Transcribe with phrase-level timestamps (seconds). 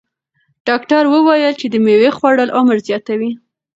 [0.67, 3.31] ډاکتر وویل چې د مېوې خوړل عمر زیاتوي.